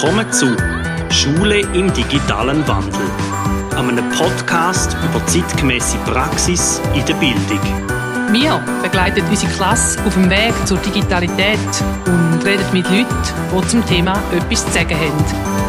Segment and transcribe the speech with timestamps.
[0.00, 0.56] Willkommen zu
[1.10, 3.00] Schule im digitalen Wandel,
[3.74, 7.60] einem Podcast über zeitgemäße Praxis in der Bildung.
[8.30, 11.58] Wir begleiten unsere Klasse auf dem Weg zur Digitalität
[12.06, 13.08] und reden mit Leuten,
[13.52, 15.68] die zum Thema etwas zu sagen haben.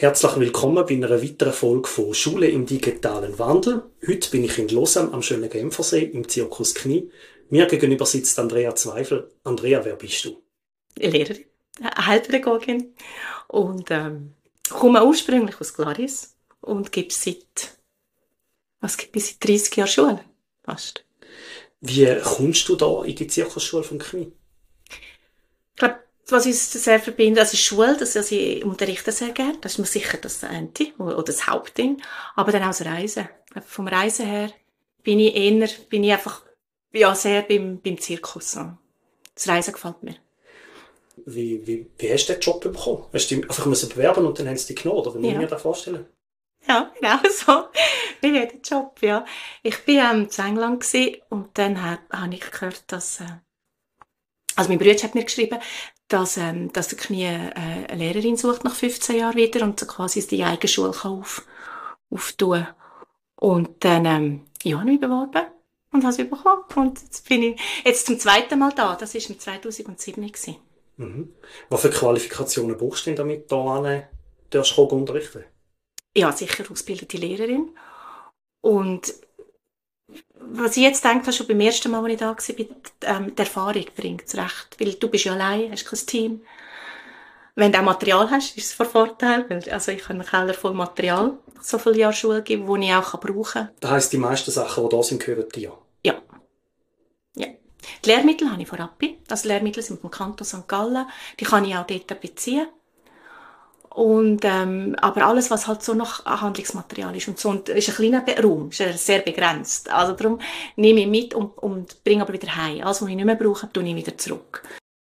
[0.00, 3.82] Herzlich willkommen bei einer weiteren Folge von Schule im digitalen Wandel.
[4.06, 7.10] Heute bin ich in Lausanne am schönen Genfersee im Zirkus Knie.
[7.50, 9.30] Mir gegenüber sitzt Andrea Zweifel.
[9.44, 10.42] Andrea, wer bist du?
[10.96, 11.44] Lehrerin,
[11.82, 12.94] Heilpädagogin
[13.46, 14.34] und ähm,
[14.68, 17.78] komme ursprünglich aus Glaris und gebe seit,
[18.80, 20.24] was gibt es, seit 30 Jahren Schule,
[20.62, 21.04] fast.
[21.80, 24.32] Wie kommst du da in die Zirkusschule vom Knie?
[24.90, 29.72] Ich glaube, was uns sehr verbindet, also Schule, das, also ich unterrichte sehr gerne, das
[29.72, 32.02] ist mir sicher das eine oder das Hauptding,
[32.34, 33.28] aber dann auch das Reisen.
[33.64, 34.50] Vom Reisen her
[35.04, 36.42] bin ich eher, bin ich einfach,
[36.92, 38.52] ja, sehr beim, beim Zirkus.
[38.52, 38.70] So.
[39.34, 40.16] Das Reisen gefällt mir.
[41.26, 43.04] Wie, wie, wie hast du den Job bekommen?
[43.12, 45.26] Hast du dich einfach müssen bewerben und dann haben sie dich genommen, oder wie muss
[45.26, 45.32] ja.
[45.32, 46.06] ich mir das vorstellen?
[46.66, 47.64] Ja, genau so.
[48.20, 49.24] Wie jeder Job, ja.
[49.62, 50.84] Ich war ähm, in England
[51.28, 53.24] und dann habe ich gehört, dass, äh,
[54.56, 55.58] also mein Bruder hat mir geschrieben,
[56.08, 59.86] dass, ähm, dass der Knie äh, eine Lehrerin sucht nach 15 Jahren wieder und so
[59.86, 61.46] quasi die eigene Schule kann auf,
[62.10, 62.66] auftun.
[63.36, 65.46] Und dann, ähm, ja, habe ich mich beworben
[65.92, 66.64] und habe es bekommen.
[66.74, 68.96] Und jetzt bin ich jetzt zum zweiten Mal da.
[68.96, 70.56] Das war im 2007 gewesen.
[70.96, 71.34] Mhm.
[71.68, 74.02] Was für Qualifikationen brauchst du denn, damit du
[74.52, 75.44] der Schule unterrichten?
[76.16, 77.70] Ja, sicher ausgebildete Lehrerin.
[78.60, 79.14] Und
[80.40, 83.84] was ich jetzt denke, schon beim ersten Mal, als ich da war, ähm, die Erfahrung
[83.94, 84.76] bringt es recht.
[84.78, 86.40] Weil du bist ja allein, hast kein Team.
[87.54, 89.46] Wenn du auch Material hast, ist es von Vorteil.
[89.70, 93.18] Also ich habe einen Keller voll Material, so viele Jahre Schule geben, die ich auch
[93.20, 93.68] brauchen kann.
[93.80, 95.72] Das heisst, die meisten Sachen, die da sind, gehören dir?
[96.04, 96.14] Ja.
[97.36, 97.46] ja.
[98.04, 99.00] Die Lehrmittel habe ich vorab.
[99.26, 100.68] Das Lehrmittel sind vom Kanton St.
[100.68, 101.06] Gallen.
[101.38, 102.66] Die kann ich auch dort beziehen.
[103.90, 107.94] Und, ähm, aber alles, was halt so noch Handlungsmaterial ist und so, und ist ein
[107.96, 109.90] kleiner Raum, ist sehr begrenzt.
[109.90, 110.38] Also darum
[110.76, 112.82] nehme ich mit und, und bringe aber wieder heim.
[112.82, 114.62] Alles, was ich nicht mehr brauche, tue ich wieder zurück.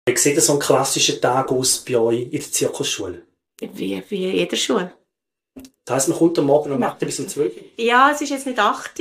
[0.04, 3.22] Wie sieht so ein klassischer Tag aus bei euch in der Zirkusschule?
[3.60, 4.92] Wie, wie in jeder Schule.
[5.84, 8.46] Das heisst, man kommt am Morgen um 8 bis um 12 Ja, es ist jetzt
[8.46, 9.00] nicht 8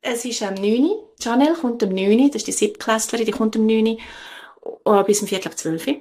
[0.00, 3.66] es ist am 9 Janelle kommt um 9 das ist die Siebtklässlerin, die kommt um
[3.66, 3.98] 9
[4.84, 6.00] Uhr bis um Viertel ab 12 Uhr.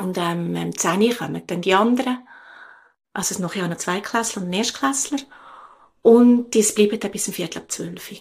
[0.00, 2.26] Und ähm, um 10 Uhr kommen dann die anderen.
[3.12, 5.18] Also es noch ja noch zwei Klässler und ein Erstklässler.
[6.02, 8.18] Und die bleiben dann bis um Viertel ab 12 Uhr.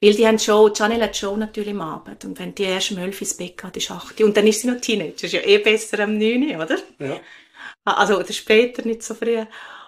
[0.00, 2.24] Weil die haben schon, Janelle hat schon natürlich am Abend.
[2.24, 4.26] Und wenn die erst um 11 Uhr ins Bett geht, ist 8 Uhr.
[4.26, 5.12] Und dann ist sie noch Teenager.
[5.12, 6.78] Das ist ja eh besser am 9 Uhr, oder?
[6.98, 7.20] Ja.
[7.84, 9.44] Also, oder später, nicht so früh.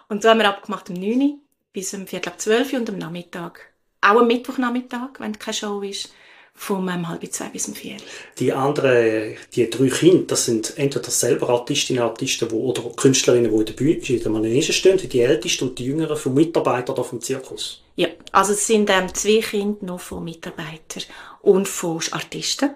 [0.09, 1.39] Und so haben wir abgemacht um 9 Uhr
[1.73, 3.73] bis um Viertel ab 12 Uhr und am Nachmittag.
[4.01, 6.13] Auch am Mittwochnachmittag, wenn keine Show ist
[6.57, 7.97] vom um halb zwei bis um vier.
[8.39, 13.57] Die anderen, die drei Kinder, das sind entweder selber Artistinnen, Artisten wo, oder Künstlerinnen, die
[13.57, 17.21] in der Bühne, in der Manege stehen, die ältesten und die jüngeren von Mitarbeitern vom
[17.21, 17.83] Zirkus.
[17.97, 21.03] Ja, also es sind ähm, zwei Kinder noch von Mitarbeitern
[21.43, 22.71] und von Artisten.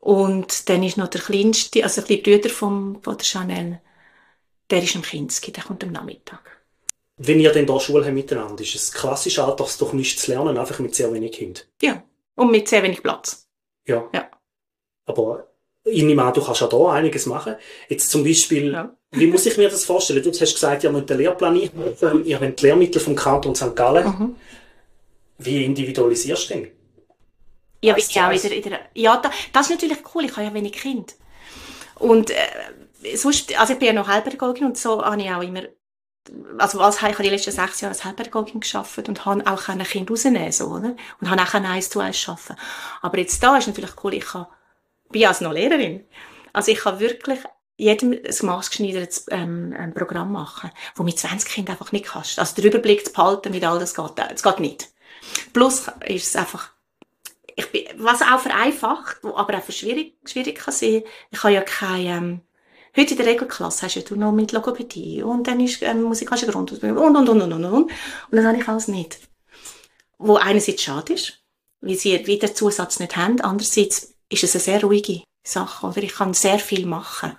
[0.00, 3.80] Und dann ist noch der kleinste, also der Bruder vom, von der Chanel,
[4.70, 6.40] der ist am Kinski, der kommt am Nachmittag.
[7.16, 10.58] Wenn ihr denn da Schule habt miteinander, ist es klassisch Alltags doch nicht zu lernen,
[10.58, 11.68] einfach mit sehr wenig Kind?
[11.80, 12.02] Ja,
[12.34, 13.46] und mit sehr wenig Platz.
[13.86, 14.08] Ja.
[14.12, 14.28] ja.
[15.06, 15.48] Aber
[15.84, 17.56] ich nehme an, du kannst ja da einiges machen.
[17.88, 18.96] Jetzt zum Beispiel, ja.
[19.12, 20.22] wie muss ich mir das vorstellen?
[20.22, 23.76] Du hast gesagt, ihr müsst den Lehrplan einhalten, ihr habt Lehrmittel vom Kanton St.
[23.76, 24.06] Gallen.
[24.06, 24.36] Mhm.
[25.38, 26.70] Wie individualisierst du denn?
[27.82, 29.20] Ja, ich auch wieder, wieder, ja,
[29.52, 30.24] das ist natürlich cool.
[30.24, 31.16] Ich habe ja wenig Kind.
[31.96, 32.36] Und äh,
[33.16, 35.62] sonst, also ich bin ja noch Heilpädagogin und so habe ich auch immer
[36.58, 39.82] also als ich habe die letzten sechs Jahre als Heilpädagogin geschafft und habe auch ein
[39.82, 40.96] Kind rausnehmen so, oder?
[41.20, 42.56] Und habe auch eins zu eins schaffen.
[43.02, 44.46] Aber jetzt da ist natürlich cool, ich kann,
[45.10, 46.04] bin als noch Lehrerin.
[46.52, 47.40] Also ich kann wirklich
[47.76, 52.38] jedem ein maßgeschneidertes ähm, ein Programm machen, wo mit 20 Kindern einfach nicht kannst.
[52.38, 54.88] Also den Überblick zu behalten, mit all das geht, das geht nicht.
[55.52, 56.70] Plus ist es einfach,
[57.56, 62.08] ich bin, was auch vereinfacht, aber auch schwierig, schwierig kann sein, ich habe ja keine,
[62.08, 62.40] ähm,
[62.96, 66.96] Heute in der Regelklasse hast du noch mit Logopädie und dann ist ähm, musikalische Grundausbildung
[66.96, 67.82] und, und, und, und, und, und.
[67.82, 67.90] Und
[68.30, 69.18] das habe ich alles nicht.
[70.16, 71.42] Wo einerseits schade ist,
[71.80, 73.40] weil sie wieder Zusatz nicht haben.
[73.40, 76.04] Andererseits ist es eine sehr ruhige Sache, oder?
[76.04, 77.36] Ich kann sehr viel machen.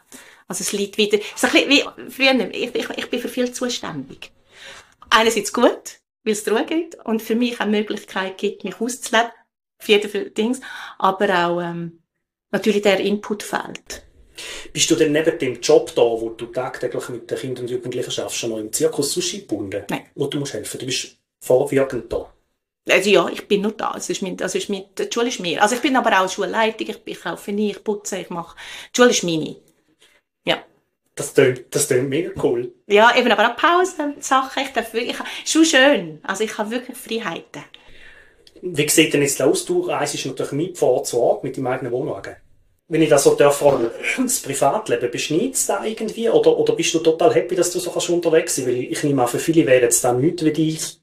[0.50, 3.54] Also es liegt wieder, so ein bisschen wie früher, ich, ich, ich bin für viel
[3.54, 4.34] zuständig.
[5.10, 9.31] Einerseits gut, weil es Ruhe gibt und für mich eine Möglichkeit gibt, mich auszuleben,
[9.80, 10.60] für jeden Dings,
[11.00, 12.04] aber auch ähm,
[12.52, 14.05] natürlich der Input fehlt.
[14.74, 18.12] Bist du denn neben dem Job da, wo du tagtäglich mit den Kindern und Jugendlichen
[18.12, 19.84] schaffst, schon noch im Zirkus Sushi gebunden?
[19.90, 20.04] Nein.
[20.16, 20.80] Wo du musst helfen?
[20.80, 22.32] Du bist vorwiegend da?
[22.90, 23.96] Also ja, ich bin nur da.
[23.98, 25.62] Es ist mein, also ist mein, die Schule ist mir.
[25.62, 28.56] Also ich bin aber auch Schulleitung, ich, ich kaufe nie, ich putze, ich mache.
[28.94, 29.56] Die Schule ist meine.
[30.46, 30.64] Ja.
[31.16, 32.72] Das klingt, das klingt mega cool.
[32.88, 36.20] Ja, eben, aber auch Pausen, Sachen, ich darf wirklich, ich, schon schön.
[36.24, 37.64] Also ich habe wirklich Freiheiten.
[38.62, 39.66] Wie sieht denn jetzt aus?
[39.66, 42.36] Du reist natürlich mit Ort zu Ort mit deinem eigenen Wohnwagen.
[42.88, 46.30] Wenn ich das so darf fragen, das Privatleben, beschneidet es da irgendwie?
[46.30, 49.24] Oder, oder bist du total happy, dass du so kannst unterwegs sein Weil ich nehme
[49.24, 51.00] an, für viele wäre jetzt da nichts wie dich.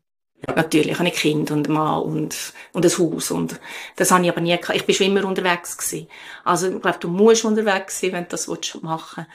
[0.46, 0.55] Ja.
[0.55, 2.37] Natürlich habe ich Kind und einen Mann und,
[2.73, 3.31] und ein Haus.
[3.31, 3.61] Und
[3.96, 4.76] das habe ich aber nie gehabt.
[4.76, 6.08] Ich bin schon immer unterwegs gewesen.
[6.44, 9.31] Also, ich glaube, du musst unterwegs sein, wenn du das machen willst.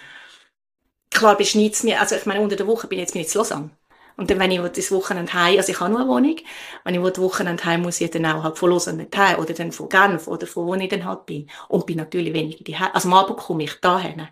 [1.10, 3.34] Klar beschneidet es mir, also ich meine, unter der Woche bin ich jetzt bin ich
[3.34, 3.70] in Lausanne.
[4.18, 6.36] Und dann, wenn ich das Wochenende heim, also ich habe nur eine Wohnung,
[6.84, 9.54] wenn ich das Wochenende heim muss, ich dann auch halt von Lausanne nicht heim, oder
[9.54, 11.48] dann von Genf, oder von wo ich dann halt bin.
[11.69, 12.90] Und bin natürlich weniger daheim.
[12.94, 14.28] Also am Abend komme ich dahin.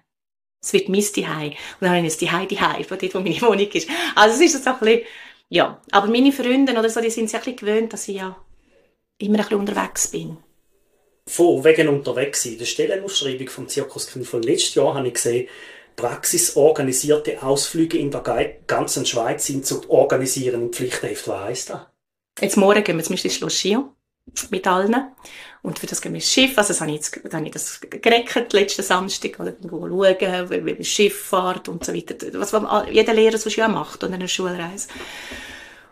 [0.62, 1.46] Es wird mein Zuhause.
[1.46, 3.88] Und dann habe ich jetzt Zuhause, Zuhause, von dort, wo meine Wohnung ist.
[4.16, 5.02] Also es ist so ein bisschen,
[5.50, 5.80] ja.
[5.92, 8.36] Aber meine Freunde oder so, die sind sich ein bisschen gewöhnt, dass ich ja
[9.20, 10.38] immer ein bisschen unterwegs bin.
[11.28, 12.58] Von wegen unterwegs sein.
[12.58, 15.48] Der Stellenausschreibung vom Zirkus von letztes Jahr habe ich gesehen,
[15.96, 18.22] praxisorganisierte Ausflüge in der
[18.68, 21.28] ganzen Schweiz sind zu organisieren im Pflichtheft.
[21.28, 21.82] Was heisst das?
[22.40, 23.90] Jetzt morgen gehen wir zum Beispiel Schloss Sion
[24.50, 24.96] mit allen.
[25.62, 26.58] Und für das gehen wir ins Schiff.
[26.58, 30.78] Also, das habe ich jetzt, dann habe ich das gereckert, letzten Samstag, oder schauen, wie,
[30.78, 32.16] wie Schifffahrt und so weiter.
[32.34, 32.52] Was
[32.92, 34.90] jeder Lehrer so schön macht, oder eine Schulreise.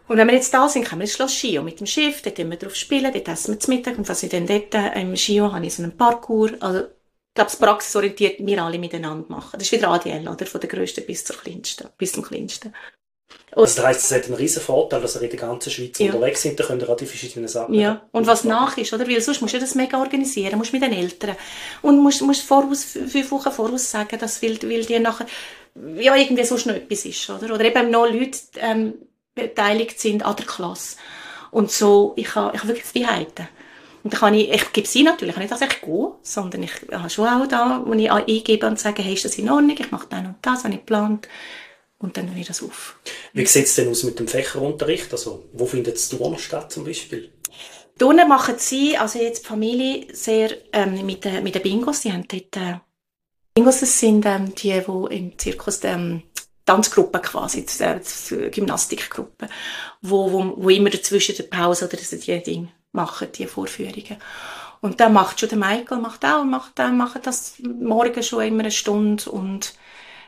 [0.07, 2.35] Und wenn wir jetzt da sind, kommen wir ins Schloss Sion mit dem Schiff, dort
[2.35, 5.01] können wir drauf spielen, dort essen wir zu Mittag, und was ich dann dort, äh,
[5.01, 6.87] im Sion habe ich so einen Parkour, also,
[7.33, 9.53] ich glaube, das praxisorientiert wir alle miteinander machen.
[9.53, 10.45] Das ist wieder ADL, oder?
[10.45, 12.75] Von der grössten bis zur kleinsten, bis zum kleinsten.
[13.55, 15.97] Und also das heisst, es hat einen riesen Vorteil, dass ihr in der ganzen Schweiz
[15.97, 16.13] ja.
[16.13, 19.07] unterwegs sind, da könnt ihr auch die verschiedenen Sachen Ja, und was nach ist, oder?
[19.07, 21.35] Weil sonst musst du das mega organisieren, musst mit den Eltern
[21.81, 25.25] und musst, musst voraus, fünf Wochen voraus sagen, dass weil, weil die nachher,
[25.97, 27.51] ja, irgendwie sonst noch etwas ist, oder?
[27.51, 28.93] Oder eben noch Leute, ähm,
[29.33, 30.97] beteiligt sind an der Klasse.
[31.49, 33.47] Und so, ich habe, ich habe wirklich Freiheiten.
[34.03, 37.09] Und dann kann ich, ich gebe sie natürlich nicht, dass ich gehe, sondern ich habe
[37.09, 40.07] schon auch da, wo ich eingebe und sage, hey, ist das in Ordnung, ich mache
[40.09, 41.27] das und das, wenn ich geplant.
[41.99, 42.99] Und dann nehme ich das auf.
[43.31, 45.09] Wie sieht es denn aus mit dem Fächerunterricht?
[45.13, 47.31] Also, wo findet es Turnen statt zum Beispiel?
[47.97, 52.01] Turnen machen sie, also jetzt die Familie, sehr ähm, mit, den, mit den Bingos.
[52.01, 52.79] Die haben dort, äh,
[53.53, 56.23] Bingos das sind ähm, die, die im Zirkus ähm,
[56.65, 59.47] Tanzgruppen quasi, äh, Gymnastikgruppen,
[60.01, 64.17] wo, wo, wo immer dazwischen der Pause oder die Ding machen, die Vorführungen.
[64.81, 68.61] Und dann macht schon der Michael, macht auch, macht, dann macht das morgen schon immer
[68.61, 69.73] eine Stunde und,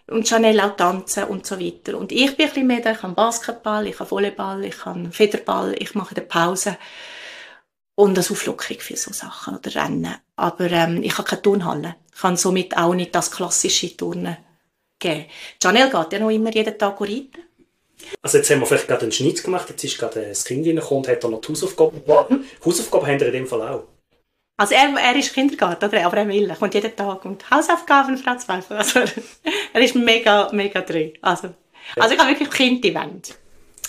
[0.07, 1.97] und Chanel auch tanzen und so weiter.
[1.97, 5.11] Und ich bin ein bisschen mehr da, ich habe Basketball, ich habe Volleyball, ich habe
[5.11, 6.77] Federball, ich mache eine Pause
[7.95, 10.15] und das Auflockung für so Sachen oder Rennen.
[10.35, 11.95] Aber ähm, ich habe keine Turnhalle.
[12.13, 14.37] Ich kann somit auch nicht das klassische Turnen
[14.99, 15.25] geben.
[15.61, 17.44] Chanel geht ja noch immer jeden Tag reiten.
[18.21, 21.03] Also jetzt haben wir vielleicht gerade einen Schnitt gemacht, jetzt ist gerade das Kind reingekommen
[21.03, 22.29] und hat dann noch die Hausaufgaben gemacht.
[22.63, 23.83] Hausaufgaben haben wir in dem Fall auch.
[24.57, 26.05] Also er, er ist Kindergarten, oder?
[26.05, 28.77] aber er will, er kommt jeden Tag und Hausaufgaben, Frau Zweifel.
[28.77, 29.01] Also
[29.73, 31.13] er ist mega, mega drin.
[31.21, 31.49] Also,
[31.97, 32.49] also ich habe wirklich.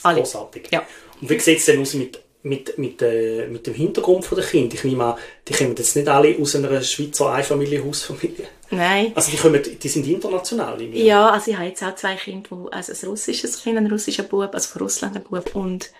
[0.03, 0.19] Alle.
[0.19, 0.69] Großartig.
[0.73, 0.83] Ja.
[1.21, 4.75] Und wie sieht es denn aus mit mit, mit, äh, mit dem Hintergrund der Kinder.
[4.75, 5.15] Ich nehme an,
[5.47, 8.47] die kommen jetzt nicht alle aus einer Schweizer Einfamilienhausfamilie.
[8.71, 9.13] Nein.
[9.15, 10.81] Also die, kommen, die sind international.
[10.83, 14.23] Ja, also ich habe jetzt auch zwei Kinder, wo, also ein russisches Kind, ein russischer
[14.23, 15.91] Bub, also von Russland ein Bub und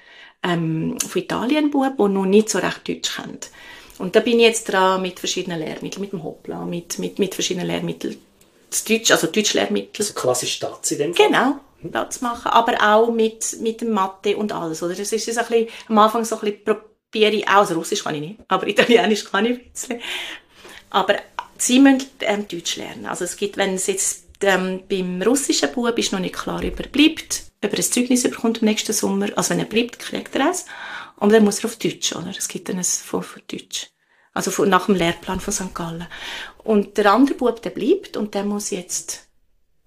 [0.43, 3.51] ähm, von Italien ein Bub, der noch nicht so recht Deutsch kennt.
[3.99, 7.35] Und da bin ich jetzt dran mit verschiedenen Lehrmitteln, mit dem Hoppla, mit, mit, mit
[7.35, 8.17] verschiedenen Lehrmitteln.
[8.71, 10.05] Das Deutsch, also Deutschlehrmittel.
[10.05, 11.27] Also klassisch Stadt in dem Fall?
[11.27, 11.61] Genau.
[11.91, 14.95] Platz machen, aber auch mit, mit dem Mathe und alles, oder?
[14.95, 18.03] Das ist, das ein bisschen, am Anfang so ein bisschen probiere ich auch, also Russisch
[18.03, 20.01] kann ich nicht, aber Italienisch kann ich ein bisschen.
[20.91, 21.17] Aber
[21.59, 23.07] sie müssen ähm, Deutsch lernen.
[23.07, 26.81] Also es gibt, wenn es jetzt ähm, beim russischen Bub ist noch nicht klar, ob
[26.81, 30.35] er bleibt, ob er ein Zeugnis bekommt im nächsten Sommer, also wenn er bleibt, kriegt
[30.35, 30.67] er es.
[31.17, 32.33] Und dann muss er auf Deutsch, oder?
[32.37, 33.89] Es gibt dann ein von, von Deutsch.
[34.35, 35.75] Also von, nach dem Lehrplan von St.
[35.75, 36.07] Gallen.
[36.59, 39.26] Und der andere Bub, der bleibt und der muss jetzt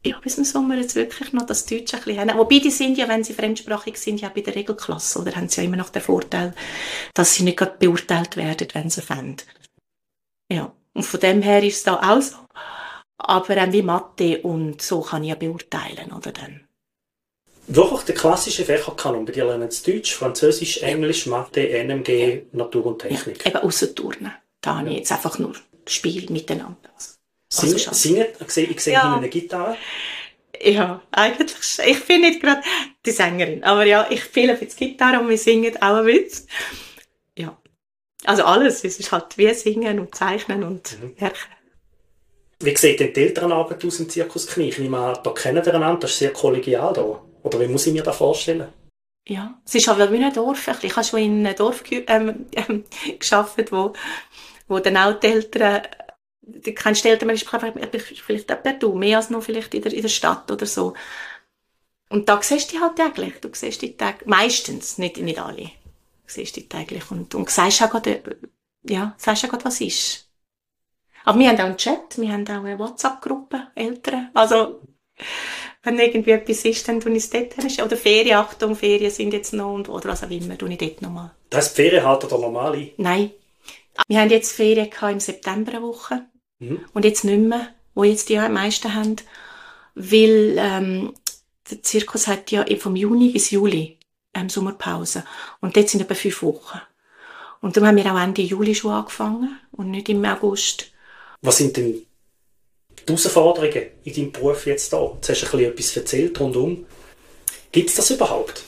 [0.05, 2.37] ja, bis im Sommer jetzt wirklich noch das Deutsche ein bisschen haben.
[2.37, 5.61] Wobei die sind ja, wenn sie fremdsprachig sind, ja bei der Regelklasse, oder haben sie
[5.61, 6.53] ja immer noch den Vorteil,
[7.13, 9.45] dass sie nicht beurteilt werden, wenn sie fänden.
[10.51, 10.73] Ja.
[10.93, 12.35] Und von dem her ist es da auch so.
[13.17, 16.65] Aber ähm, wie Mathe und so kann ich ja beurteilen, oder dann.
[17.67, 19.25] Wirklich der klassische Fächerkanon.
[19.25, 23.45] Bei dir lernen sie Deutsch, Französisch, Englisch, Mathe, NMG, Natur und Technik.
[23.45, 24.31] Ja, eben ausser Turnen.
[24.61, 25.53] Da habe ich jetzt einfach nur
[25.87, 26.89] Spiel miteinander.
[26.95, 27.18] Also.
[27.51, 28.27] Singen, also singen?
[28.39, 29.15] Ich sehe, ich sehe ja.
[29.15, 29.75] eine Gitarre.
[30.61, 32.61] Ja, eigentlich, ich bin nicht gerade
[33.05, 36.45] die Sängerin, aber ja, ich spiele jetzt Gitarre und wir singen auch ein Witz.
[37.37, 37.57] Ja.
[38.25, 41.15] Also alles, es ist halt wie Singen und Zeichnen und mhm.
[42.61, 44.67] Wie sieht denn die Elternarbeit aus im Zirkus Knie?
[44.67, 47.21] Ich nehme an, da kennen wir einander, das ist sehr kollegial da.
[47.41, 48.67] Oder wie muss ich mir das vorstellen?
[49.29, 50.67] ja, es ist aber wie ein Dorf.
[50.81, 52.83] Ich habe schon in einem Dorf ähm, ähm,
[53.19, 53.93] gearbeitet, wo,
[54.67, 55.81] wo dann auch die Eltern,
[56.55, 60.49] Eltern, man ist vielleicht etwa du, mehr als nur vielleicht in der, in der Stadt
[60.51, 60.93] oder so.
[62.09, 63.35] Und da siehst du die halt täglich.
[63.39, 65.63] Du siehst die täglich, meistens, nicht, nicht alle.
[65.65, 68.21] Du siehst die täglich und, und sagst auch gerade,
[68.83, 70.27] ja, sagst auch gerade, was ist.
[71.25, 74.29] Aber wir haben auch einen Chat, wir haben auch eine WhatsApp-Gruppe, Eltern.
[74.33, 74.81] Also,
[75.83, 77.85] wenn irgendwie etwas ist, dann tue ich es dort hin.
[77.85, 81.01] Oder Ferien, Achtung, Ferien sind jetzt noch, und, oder was auch immer, tue ich dort
[81.01, 81.31] nochmal.
[81.49, 82.91] Das die Ferien halten da normal ein?
[82.97, 83.31] Nein.
[84.07, 86.25] Wir haben jetzt Ferien im September eine Woche.
[86.59, 86.85] Mhm.
[86.93, 89.15] Und jetzt nicht mehr, wo jetzt die meisten haben.
[89.95, 91.13] Weil, ähm,
[91.69, 93.97] der Zirkus hat ja vom Juni bis Juli
[94.33, 95.23] ähm, Sommerpause.
[95.61, 96.79] Und dort sind etwa fünf Wochen.
[97.61, 100.91] Und darum haben wir auch Ende Juli schon angefangen und nicht im August.
[101.41, 105.11] Was sind denn die Herausforderungen in deinem Beruf jetzt da?
[105.15, 106.85] Jetzt hast du ein bisschen etwas erzählt rundum.
[107.71, 108.63] Gibt es das überhaupt?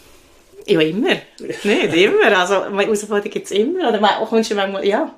[0.67, 1.15] Ja, immer.
[1.39, 2.37] Nicht immer.
[2.37, 3.89] Also, Herausforderungen gibt es immer.
[3.89, 5.17] Oder man, kommst du manchmal, ja.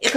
[0.00, 0.12] Ich,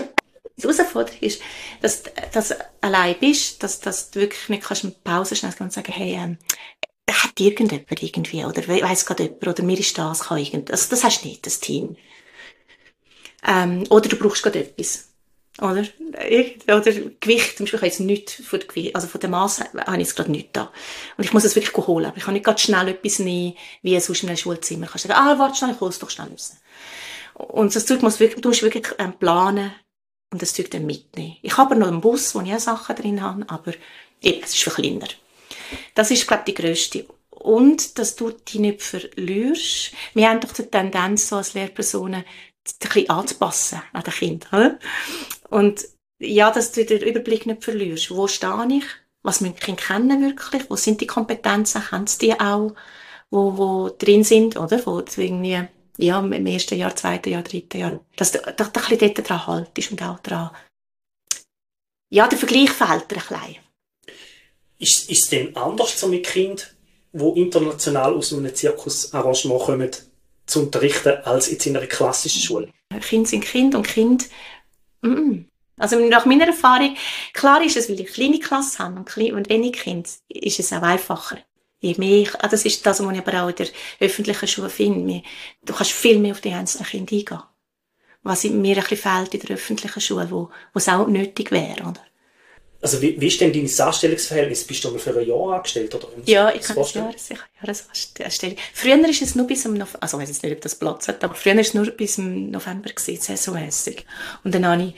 [0.58, 1.42] die Herausforderung ist,
[1.82, 5.72] dass, dass du allein bist, dass, dass du wirklich nicht kannst eine Pause schnell und
[5.72, 6.38] sagen, hey, ähm,
[7.10, 11.04] hat irgendjemand irgendwie, oder weiss gerade jemand, oder mir ist das, kann irgend, also das
[11.04, 11.96] hast du nicht, das Team.
[13.48, 15.10] Ähm, oder du brauchst gerade etwas.
[15.60, 15.86] Oder?
[16.68, 19.66] Oder Gewicht, zum Beispiel, ich habe jetzt nichts von der Gewicht, also von der Masse
[19.74, 20.72] habe ich jetzt gerade nichts da.
[21.18, 22.06] Und ich muss es wirklich holen.
[22.06, 24.86] Aber ich kann nicht gerade schnell etwas nehmen, wie sonst in einem Schulzimmer.
[24.86, 26.58] Du kannst sagen, ah, warte schnell, ich hole es doch schnell raus.
[27.34, 29.72] Und das Zeug muss wirklich, du musst wirklich ähm, planen
[30.32, 31.38] und das Zeug dann mitnehmen.
[31.42, 33.74] Ich habe noch einen Bus, wo ich auch Sachen drin habe, aber
[34.22, 35.08] eben, es ist für kleiner.
[35.96, 37.06] Das ist, glaube ich, die grösste.
[37.30, 39.92] Und, dass du dich nicht verlierst.
[40.14, 42.26] Wir haben doch die Tendenz, so als Lehrpersonen, ein
[42.80, 44.48] bisschen anzupassen an den Kind?
[45.50, 45.86] Und
[46.20, 48.12] ja, dass du den Überblick nicht verlierst.
[48.12, 48.86] Wo stehe ich?
[49.24, 50.70] Was müssen die Kinder kennen wirklich?
[50.70, 51.84] Wo sind die Kompetenzen?
[51.84, 52.74] Kennen sie die auch?
[53.30, 54.84] Wo, wo drin sind, oder?
[54.86, 59.00] Wo irgendwie, ja, im ersten Jahr, zweiten Jahr, dritten Jahr, dass du, du ein bisschen
[59.00, 60.52] dort dran haltest und auch dran.
[62.10, 63.58] Ja, der Vergleich fehlt dir ein bisschen.
[64.80, 66.66] Ist, ist es denn anders so mit Kindern,
[67.12, 69.92] die international aus einem Zirkusarrangement kommen,
[70.46, 72.70] zu unterrichten, als jetzt in einer klassischen Schule?
[73.02, 74.30] Kinder sind Kind und Kind
[75.02, 75.46] Mm.
[75.80, 76.96] Also nach meiner Erfahrung,
[77.34, 80.74] klar ist es, weil ich kleine Klasse habe und, klein, und wenig Kinder, ist es
[80.74, 81.38] auch einfacher.
[81.80, 83.68] Je mehr, ah, das ist das, was ich aber auch in der
[84.00, 85.22] öffentlichen Schule finde.
[85.64, 87.44] Du kannst viel mehr auf die einzelnen Kinder eingehen.
[88.24, 91.82] Was mir ein bisschen fehlt in der öffentlichen Schule, wo, wo es auch nötig wäre,
[91.82, 92.02] oder?
[92.82, 94.66] Also wie, wie ist denn dein Anstellungsverhältnis?
[94.66, 95.96] Bist du mal für ein Jahr angestellt?
[95.96, 97.30] Oder ja, ich habe ein Jahres,
[97.62, 98.58] Jahresanstellung.
[98.74, 101.08] Früher ist es nur bis im November, also ich weiß jetzt nicht, ob das Platz
[101.08, 104.06] hat, aber früher ist es nur bis im November gewesen, saisonmässig.
[104.44, 104.94] Und dann habe ich,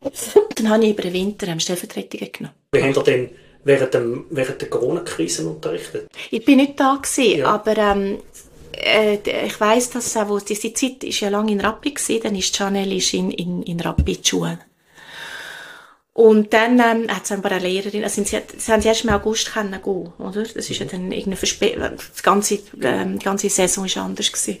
[0.56, 2.54] dann habe ich über den Winter Stellvertretungen genommen.
[2.72, 3.30] Wie habt ihr denn
[3.68, 6.08] während, dem, während der Corona-Krise unterrichtet?
[6.30, 7.46] Ich bin nicht da gewesen, ja.
[7.46, 8.18] aber ähm,
[8.72, 12.34] äh, ich weiss, dass äh, wo diese Zeit ist ja lange in Rappi gewesen, dann
[12.34, 14.58] ist Chanel ist in, in, in Rappi die Schule.
[16.14, 19.10] Und dann ähm, hat es ein paar Lehrerin, also sie, sie haben sie erst im
[19.10, 20.42] August können gehen, oder?
[20.42, 24.58] Das ist ja dann irgendeine Verspe die ganze, ähm, die ganze Saison ist anders gewesen.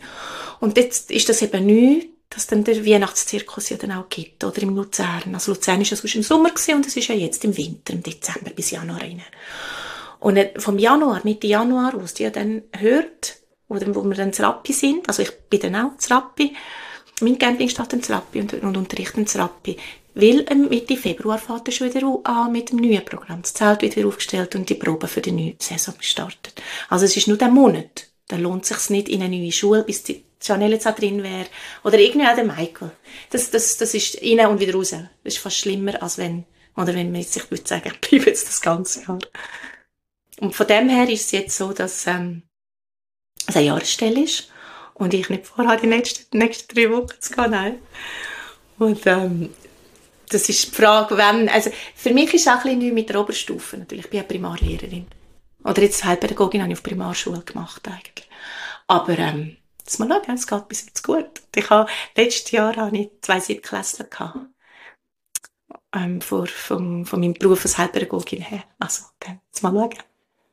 [0.60, 4.62] Und jetzt ist das eben neu, dass dann der Weihnachtszirkus ja dann auch gibt, oder
[4.62, 5.34] im Luzern.
[5.34, 7.94] Also Luzern ist ja sonst im Sommer gewesen, und es ist ja jetzt im Winter,
[7.94, 9.22] im Dezember bis Januar rein.
[10.20, 13.36] Und vom Januar, Mitte Januar aus, die ja dann hört,
[13.68, 16.54] oder wo wir dann zu Rappi sind, also ich bin dann auch zu Rappi,
[17.20, 19.76] mein Camping steht in Rappi und, und unterrichte in Rappi.
[20.14, 23.42] Weil Mitte Februar fährt er schon wieder an mit dem neuen Programm.
[23.42, 26.60] Das Zelt wird wieder aufgestellt und die Probe für die neue Saison gestartet.
[26.88, 28.08] Also es ist nur der Monat.
[28.26, 30.02] Da lohnt es sich nicht in eine neue Schule, bis
[30.40, 31.46] Chanel jetzt auch drin wäre.
[31.84, 32.90] Oder irgendwie auch der Michael.
[33.30, 34.90] Das, das, das ist rein und wieder raus.
[34.90, 36.44] Das ist fast schlimmer, als wenn,
[36.76, 39.18] oder wenn man jetzt sich würde sagen, ich bleibe jetzt das ganze Jahr.
[40.40, 42.42] Und von dem her ist es jetzt so, dass, ähm,
[43.48, 44.50] es eine Jahresstelle ist
[44.94, 47.50] und ich nicht vorhabe, die nächsten, die nächsten drei Wochen zu gehen.
[47.50, 47.78] Nein.
[48.78, 49.54] Und ähm,
[50.28, 53.08] das ist die Frage, wenn, also für mich ist es auch ein bisschen neu mit
[53.08, 54.04] der Oberstufe natürlich.
[54.04, 55.06] Ich bin ja Primarlehrerin.
[55.64, 58.28] Oder jetzt Heilpädagogin habe ich auf Primarschule gemacht eigentlich.
[58.86, 59.56] Aber ähm,
[59.88, 61.42] jetzt mal schauen, es geht bis jetzt gut.
[61.54, 64.38] Ich habe, letztes Jahr habe ich zwei Siebtklässler gehabt.
[65.94, 68.64] Ähm, vor, vom, von meinem Beruf als Heilpädagogin her.
[68.78, 69.94] Also, dann, jetzt mal schauen.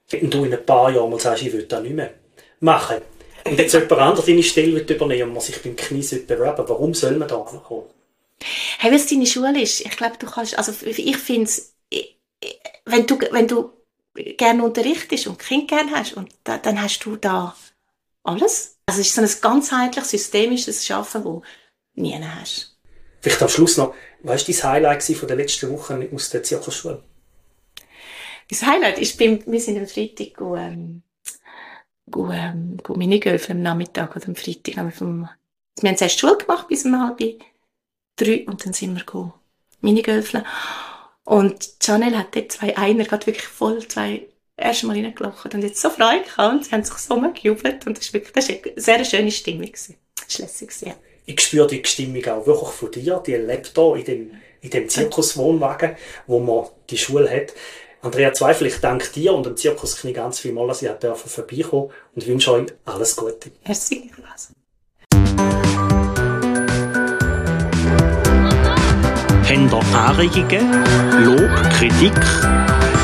[0.10, 2.14] Wenn du in ein paar Jahren mal sagst, ich will das nicht mehr
[2.62, 3.02] machen,
[3.44, 7.18] und jetzt jemand anderes deine Stelle übernehmen und man sich beim Knie bewerben, warum soll
[7.18, 7.86] man da ankommen?
[8.80, 11.76] Hey, wenn es deine Schule ist, ich glaube, du kannst, also ich finde es,
[12.86, 13.72] wenn du, wenn du
[14.16, 17.56] gerne unterrichtest und Kind gerne hast, und da, dann hast du da
[18.24, 18.75] alles.
[18.86, 21.42] Also es ist so ein ganzheitlich systemisches Schaffen, wo
[21.96, 22.78] du nie hast.
[23.22, 27.04] Vielleicht am Schluss noch, was war dein Highlight von der letzten Woche aus der Zirkusschule?
[28.50, 31.02] Das Highlight ist, beim, wir sind am Freitag ähm,
[32.10, 34.78] go, ähm, go Minigöfeln am Nachmittag oder am Freitag.
[34.78, 35.30] Haben wir, vom,
[35.80, 37.18] wir haben zuerst Schule gemacht bis um halb
[38.18, 39.34] drei und dann sind wir go
[39.82, 40.46] Minigöfeln.
[41.24, 44.28] Und Chanel hat dort zwei Einer gerade wirklich voll zwei
[44.58, 47.98] erste Mal reingelacht und jetzt so Freude gehabt und sie haben sich so gejubelt und
[47.98, 49.96] das ist wirklich das ist eine sehr schöne Stimmung gewesen.
[50.16, 50.94] Das war lässig, ja.
[51.26, 54.32] Ich spüre die Stimmung auch wirklich von dir, die lebt hier in dem,
[54.62, 55.96] in dem Zirkuswohnwagen,
[56.28, 57.54] wo man die Schule hat.
[58.02, 61.90] Andrea Zweifel, ich danke dir und dem Zirkus Knie ganz viel mal, dass ihr vorbeikommen
[62.14, 63.52] und wünsche euch alles Gute.
[63.66, 64.12] Merci,
[69.48, 70.72] Habt ihr Anregungen,
[71.26, 72.65] Lob, Kritik